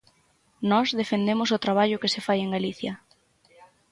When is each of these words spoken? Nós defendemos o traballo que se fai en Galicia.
Nós 0.71 0.87
defendemos 1.01 1.49
o 1.51 1.61
traballo 1.65 2.01
que 2.01 2.11
se 2.13 2.21
fai 2.27 2.39
en 2.41 2.53
Galicia. 2.55 2.93